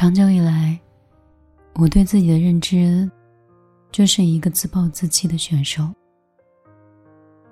[0.00, 0.80] 长久以来，
[1.74, 3.06] 我对自己的认知
[3.92, 5.86] 就是一个自暴自弃的选手。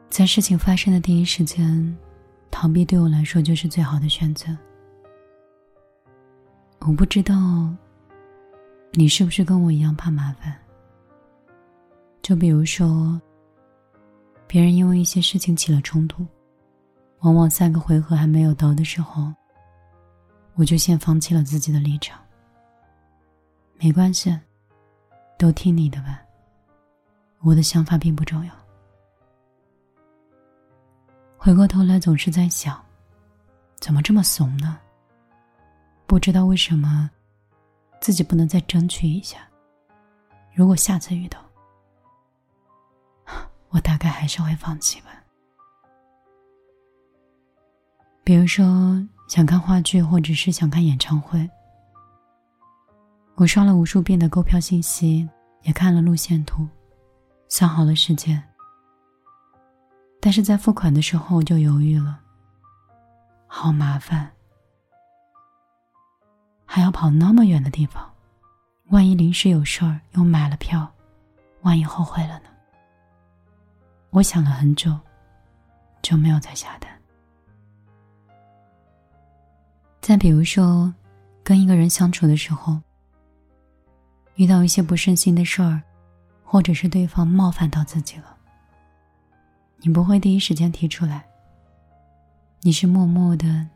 [0.08, 1.94] 在事情发生的第一时间，
[2.50, 4.46] 逃避对我来说就是最好的选择。
[6.78, 7.68] 我不知道
[8.92, 10.56] 你是不是跟我一样怕麻烦。
[12.22, 13.20] 就比如说，
[14.46, 16.26] 别人因为一些事情起了冲突，
[17.18, 19.30] 往往三个回合还没有到的时候，
[20.54, 22.18] 我就先放弃了自己的立场。
[23.80, 24.36] 没关系，
[25.38, 26.20] 都听你的吧。
[27.40, 28.52] 我的想法并不重要。
[31.36, 32.84] 回过头来，总是在想，
[33.76, 34.78] 怎么这么怂呢？
[36.06, 37.08] 不知道为什么，
[38.00, 39.48] 自己不能再争取一下。
[40.52, 41.38] 如果下次遇到，
[43.70, 45.10] 我大概还是会放弃吧。
[48.24, 48.64] 比如说，
[49.28, 51.48] 想看话剧，或者是想看演唱会。
[53.38, 55.26] 我刷了无数遍的购票信息，
[55.62, 56.66] 也看了路线图，
[57.48, 58.42] 算好了时间。
[60.20, 62.18] 但是在付款的时候就犹豫了，
[63.46, 64.28] 好麻烦，
[66.66, 68.12] 还要跑那么远的地方，
[68.88, 70.92] 万一临时有事儿又买了票，
[71.62, 72.48] 万一后悔了呢？
[74.10, 74.98] 我想了很久，
[76.02, 76.90] 就没有再下单。
[80.00, 80.92] 再比如说，
[81.44, 82.76] 跟一个人相处的时候。
[84.38, 85.82] 遇到一些不顺心的事儿，
[86.44, 88.36] 或者是对方冒犯到自己了，
[89.78, 91.26] 你不会第一时间提出来。
[92.60, 93.66] 你是默默的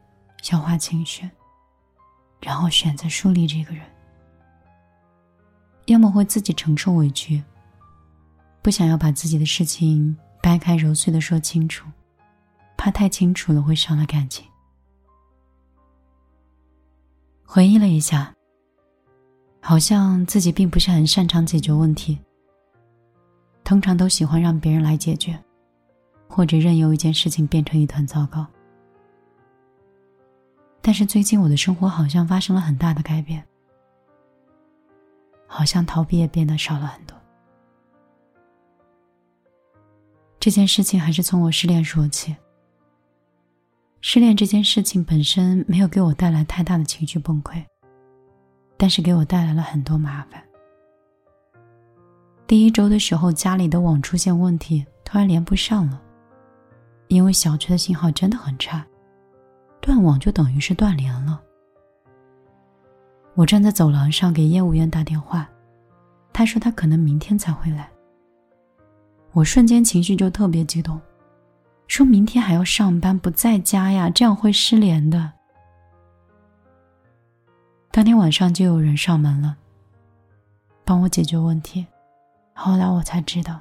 [0.40, 1.28] 消化情绪，
[2.40, 3.84] 然后选择疏离这个人，
[5.86, 7.42] 要么会自己承受委屈，
[8.62, 11.88] 不想要把自己的事情掰开揉碎的说清楚，
[12.76, 14.46] 怕太清楚了会伤了感情。
[17.44, 18.32] 回忆了一下。
[19.64, 22.18] 好像自己并不是很擅长解决问题，
[23.62, 25.38] 通常都喜欢让别人来解决，
[26.28, 28.44] 或者任由一件事情变成一团糟糕。
[30.80, 33.46] 但是最近我的生活好像发生了很大的改变，
[35.46, 37.16] 好像逃避也变得少了很多。
[40.40, 42.34] 这件事情还是从我失恋说起。
[44.00, 47.64] 失恋这件事情本身没有给我带来太大的情绪崩溃。
[48.82, 50.42] 但是给我带来了很多麻烦。
[52.48, 56.02] 第一周的时候，家里的网出现问题，突然连不上了。
[57.06, 58.84] 因为小区的信号真的很差，
[59.80, 61.40] 断网就等于是断联了。
[63.34, 65.48] 我站在走廊上给业务员打电话，
[66.32, 67.88] 他说他可能明天才会来。
[69.30, 71.00] 我瞬间情绪就特别激动，
[71.86, 75.34] 说明天还要上班，不在家呀，这样会失联的。
[77.92, 79.54] 当天晚上就有人上门了，
[80.82, 81.86] 帮我解决问题。
[82.54, 83.60] 后来我才知道，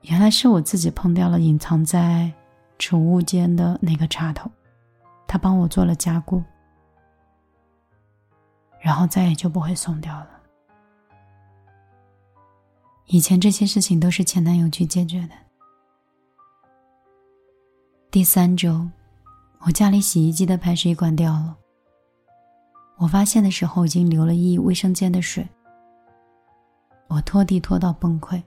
[0.00, 2.32] 原来是我自己碰掉了隐藏在
[2.78, 4.50] 储物间的那个插头，
[5.26, 6.42] 他帮我做了加固，
[8.80, 10.30] 然后再也就不会松掉了。
[13.04, 15.34] 以前这些事情都是前男友去解决的。
[18.10, 18.88] 第三周，
[19.58, 21.58] 我家里洗衣机的排水管掉了。
[23.02, 25.44] 我发现的时候已经流了一卫生间的水，
[27.08, 28.40] 我拖地拖到崩溃，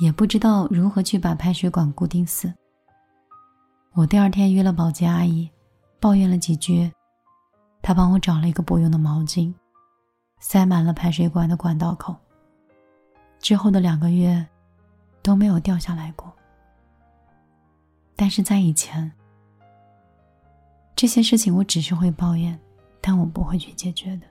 [0.00, 2.52] 也不知道如何去把排水管固定死。
[3.92, 5.48] 我第二天约了保洁阿姨，
[6.00, 6.90] 抱怨了几句，
[7.80, 9.54] 她帮我找了一个不用的毛巾，
[10.40, 12.16] 塞满了排水管的管道口。
[13.38, 14.44] 之后的两个月
[15.22, 16.32] 都没有掉下来过。
[18.16, 19.12] 但是在以前，
[20.96, 22.58] 这些事情我只是会抱怨。
[23.06, 24.22] 但我不会去解决的。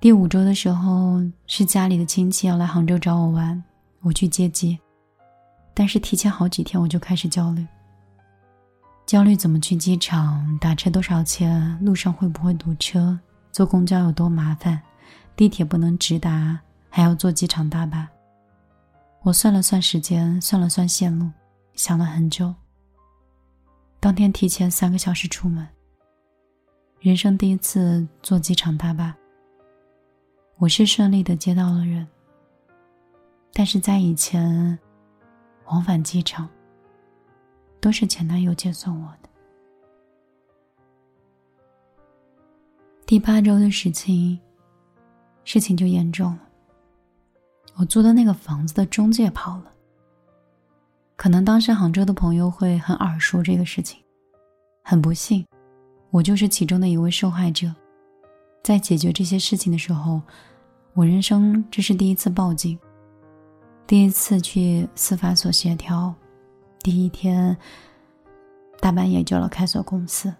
[0.00, 3.62] 第五周的时候，是家里的亲戚要来杭州找我玩，
[4.00, 4.76] 我去接机，
[5.72, 7.64] 但是提前好几天我就开始焦虑，
[9.06, 13.16] 焦虑怎么去机场，打车多少钱，路上会不会堵车，
[13.52, 14.82] 坐公交有多麻烦，
[15.36, 16.58] 地铁不能直达，
[16.90, 18.08] 还要坐机场大巴。
[19.22, 21.30] 我算了算时间，算了算线路，
[21.74, 22.52] 想了很久。
[24.00, 25.64] 当天提前三个小时出门。
[27.06, 29.16] 人生第一次坐机场大巴，
[30.56, 32.04] 我是顺利的接到了人。
[33.52, 34.76] 但是在以前，
[35.66, 36.48] 往返机场
[37.80, 39.28] 都是前男友接送我的。
[43.06, 44.36] 第八周的事情，
[45.44, 46.40] 事情就严重了。
[47.76, 49.72] 我租的那个房子的中介跑了。
[51.14, 54.02] 可能当时杭州的朋友会很耳熟这个事情，
[54.82, 55.46] 很不幸。
[56.10, 57.74] 我就是其中的一位受害者。
[58.62, 60.20] 在解决这些事情的时候，
[60.92, 62.78] 我人生这是第一次报警，
[63.86, 66.12] 第一次去司法所协调，
[66.82, 67.56] 第一天
[68.80, 70.34] 大半夜叫了开锁公司，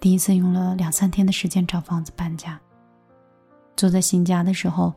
[0.00, 2.60] 第一次用了两三天的时间找房子搬家。
[3.76, 4.92] 住在新家的时候，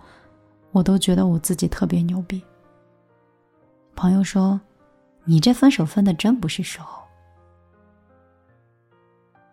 [0.72, 2.42] 我都觉得我自己特别牛逼。
[3.96, 4.60] 朋友说
[5.26, 7.01] ：“你这分手分的真不是时候。”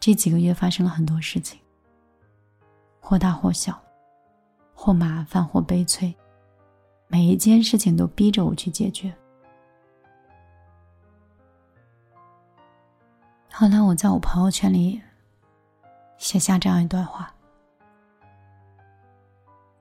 [0.00, 1.58] 这几个月发生了很多事情，
[3.00, 3.80] 或大或小，
[4.74, 6.14] 或麻烦或悲催，
[7.08, 9.12] 每一件事情都逼着我去解决。
[13.50, 15.00] 后来我在我朋友圈里
[16.16, 17.34] 写下这样一段话。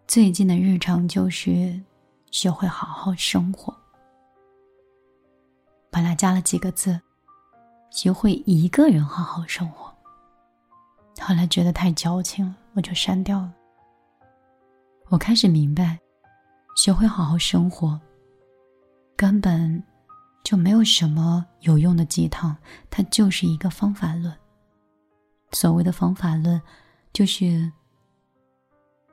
[0.08, 1.80] 最近的日常就是
[2.31, 3.75] 学会好好生活。
[5.92, 7.00] 本来加了几个字，
[7.92, 9.94] 学会一个人好好生活。
[11.27, 13.53] 后来觉得太矫情了，我就删掉了。
[15.09, 16.00] 我开始明白，
[16.77, 18.00] 学会好好生活，
[19.13, 19.83] 根本
[20.41, 22.56] 就没有什么有用的鸡汤，
[22.89, 24.33] 它就是一个方法论。
[25.51, 26.62] 所谓的方法论，
[27.12, 27.69] 就是。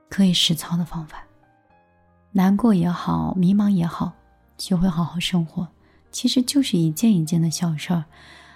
[0.08, 1.24] 可以实操的方法，
[2.30, 4.12] 难过也好，迷茫也好，
[4.56, 5.66] 学会好好生活，
[6.12, 8.04] 其实就是一件一件的小事儿，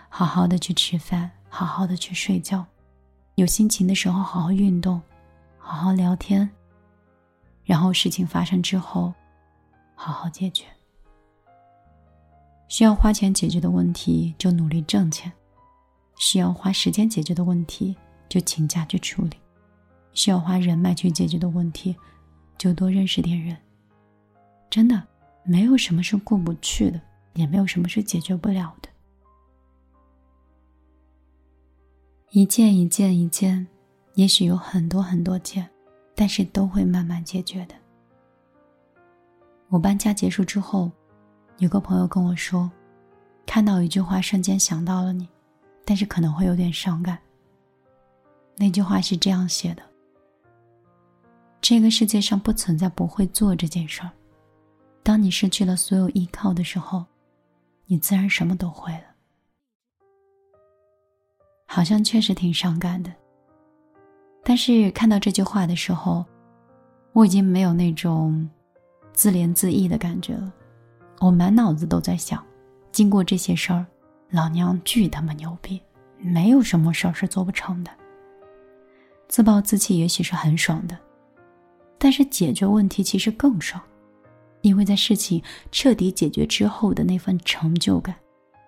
[0.08, 2.64] 好好的去吃饭，好好的去睡觉，
[3.38, 5.00] 有心情的时候好好运动，
[5.58, 6.50] 好好聊天，
[7.62, 9.14] 然后事情发生之后，
[9.94, 10.64] 好好解决。
[12.66, 15.30] 需要花钱解决的问题就努力挣钱，
[16.16, 17.96] 需要花时间解决的问题
[18.28, 19.36] 就请假去处理。
[20.14, 21.94] 需要花人脉去解决的问题，
[22.58, 23.56] 就多认识点人。
[24.68, 25.00] 真的，
[25.44, 27.00] 没有什么是过不去的，
[27.34, 28.87] 也没有什么是解决不了的。
[32.30, 33.66] 一件一件一件，
[34.14, 35.66] 也许有很多很多件，
[36.14, 37.74] 但是都会慢慢解决的。
[39.68, 40.90] 我搬家结束之后，
[41.56, 42.70] 有个朋友跟我说，
[43.46, 45.26] 看到一句话，瞬间想到了你，
[45.86, 47.18] 但是可能会有点伤感。
[48.56, 49.82] 那句话是这样写的。
[51.62, 54.10] 这个世界上不存在不会做这件事儿。
[55.02, 57.06] 当你失去了所有依靠的时候，
[57.86, 59.07] 你自然什么都会了。
[61.70, 63.12] 好像确实挺伤感的。
[64.42, 66.24] 但是看到这句话的时候，
[67.12, 68.48] 我已经没有那种
[69.12, 70.50] 自怜自艾的感觉了。
[71.20, 72.42] 我满脑子都在想，
[72.90, 73.84] 经过这些事儿，
[74.30, 75.80] 老娘巨他妈牛逼，
[76.18, 77.90] 没有什么事儿是做不成的。
[79.28, 80.98] 自暴自弃也许是很爽的。
[81.98, 83.82] 但是解决问题其实更爽，
[84.62, 88.14] 因为在事情彻底解决之后的那份成就感，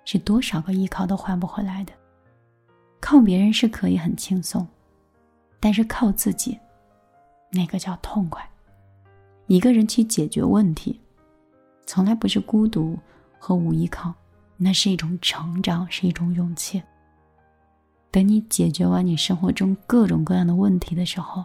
[0.05, 1.93] 是多少个依靠都换不回来的。
[3.01, 4.67] 靠别人是可以很轻松，
[5.59, 6.59] 但是靠自己，
[7.51, 8.49] 那个叫痛快。
[9.47, 11.01] 一个人去解决问题，
[11.87, 12.99] 从来不是孤独
[13.39, 14.15] 和无依靠，
[14.57, 16.83] 那是一种成长，是一种勇气。
[18.11, 21.45] 等你解决完你生活中各种各样的问题的时候。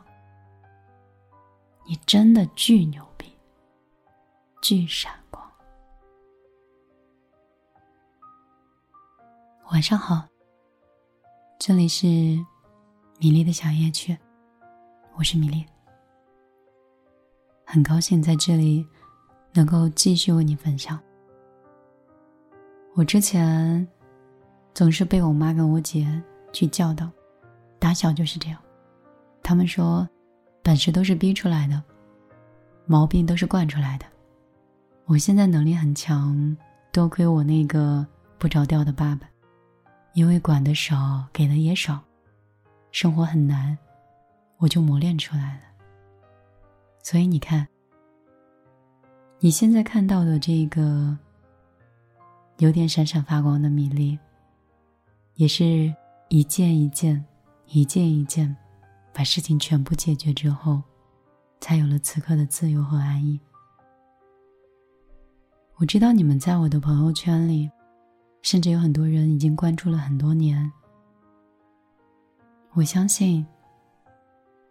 [1.87, 3.31] 你真的巨牛逼，
[4.59, 5.47] 巨闪光。
[9.71, 10.27] 晚上好，
[11.57, 12.05] 这里是
[13.19, 14.15] 米粒的小夜曲，
[15.15, 15.65] 我是米粒，
[17.65, 18.85] 很高兴在这里
[19.53, 20.99] 能够继续为你分享。
[22.93, 23.87] 我之前
[24.73, 27.09] 总是被我妈跟我姐去教导，
[27.79, 28.59] 打小就是这样，
[29.41, 30.07] 他们说。
[30.61, 31.83] 本事都是逼出来的，
[32.87, 34.05] 毛病都是惯出来的。
[35.05, 36.57] 我现在能力很强，
[36.91, 38.03] 多亏我那个
[38.39, 39.29] 不着调的爸爸，
[40.15, 42.01] 因为管的少，给的也少，
[42.89, 43.77] 生活很难，
[44.57, 45.61] 我就磨练出来了。
[47.03, 47.67] 所以你看，
[49.39, 51.17] 你现在看到的这个
[52.59, 54.17] 有点闪闪发光的米粒，
[55.33, 55.93] 也是
[56.29, 57.23] 一件一件，
[57.67, 58.55] 一件一件。
[59.11, 60.81] 把事情全部解决之后，
[61.59, 63.37] 才有了此刻的自由和安逸。
[65.75, 67.69] 我知道你们在我的朋友圈里，
[68.45, 70.71] 甚至有很多人已经关注了很多年。
[72.73, 73.43] 我相信，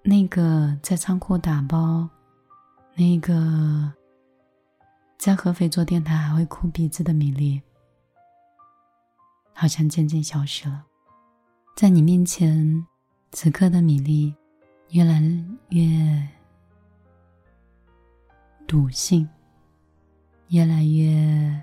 [0.05, 2.09] 那个在仓库打包，
[2.95, 3.93] 那个
[5.19, 7.61] 在合肥做电台还会哭鼻子的米粒，
[9.53, 10.87] 好像渐渐消失了，
[11.77, 12.87] 在你面前。
[13.33, 14.33] 此刻的米粒，
[14.91, 15.21] 越来
[15.71, 16.29] 越
[18.65, 19.29] 笃信，
[20.51, 21.61] 越来越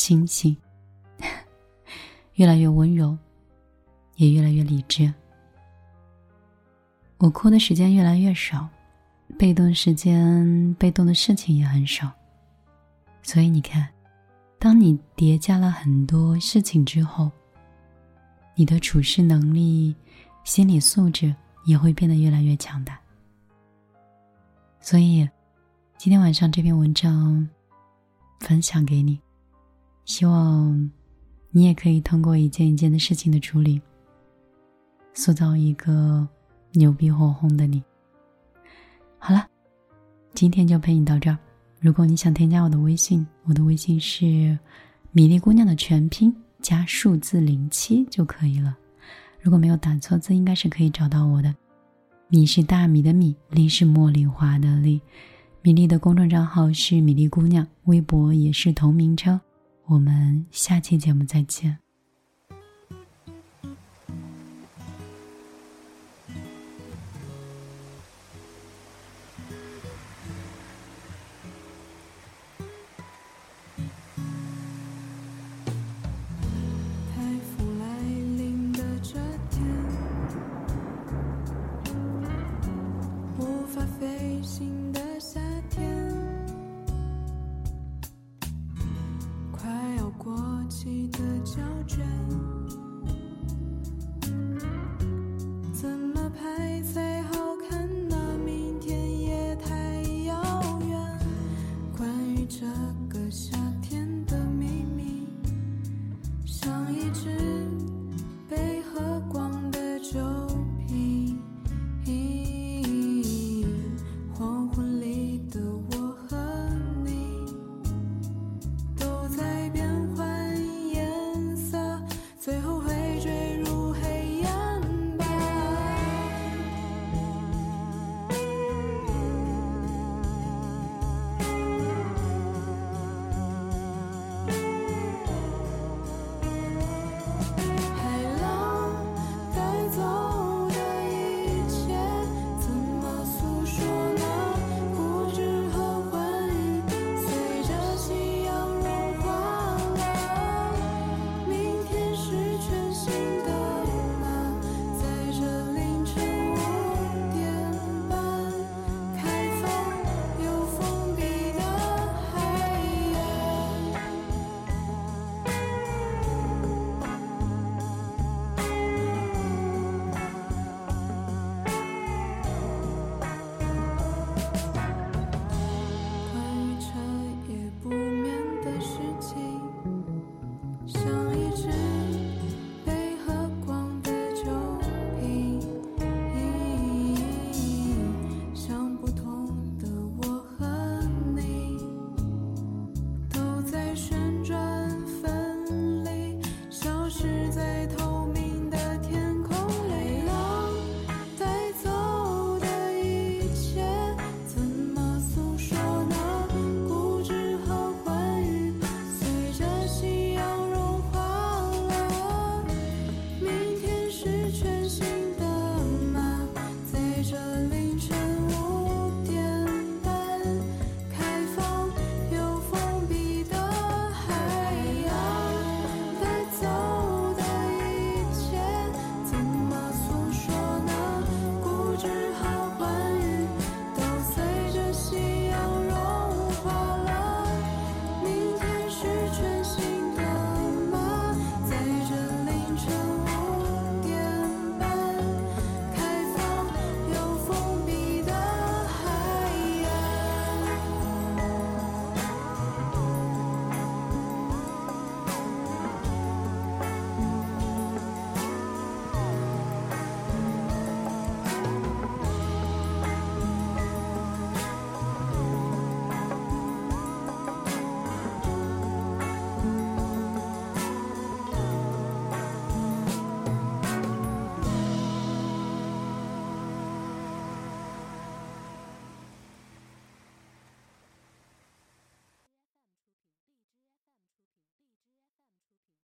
[0.00, 0.56] 清醒，
[2.36, 3.14] 越来越温柔，
[4.16, 5.12] 也越来越理智。
[7.18, 8.66] 我哭的时间越来越少，
[9.38, 12.10] 被动时间、被动的事情也很少。
[13.22, 13.86] 所以你看，
[14.58, 17.30] 当你叠加了很多事情之后，
[18.54, 19.94] 你的处事能力、
[20.44, 21.34] 心理素质
[21.66, 22.98] 也会变得越来越强大。
[24.80, 25.28] 所以，
[25.98, 27.46] 今天晚上这篇文章
[28.40, 29.20] 分享给你，
[30.10, 30.90] 希望
[31.52, 33.80] 你也可以通过一件一件的事情的处理，
[35.14, 36.26] 塑造一个
[36.72, 37.80] 牛逼哄哄的你。
[39.20, 39.46] 好了，
[40.34, 41.38] 今天就陪你到这儿。
[41.78, 44.58] 如果你想添加我的微信，我的微信是
[45.12, 48.76] 米粒姑娘的全拼加数字零七就可以了。
[49.40, 51.54] 如果没有打错字，应该是可以找到我的。
[52.26, 55.00] 米是大米的米，粒是茉莉花的粒。
[55.62, 59.40] 米粒的公众账号是米粒姑娘，微博也是同名称。
[59.90, 61.80] 我们下期节目再见。
[91.86, 92.02] 只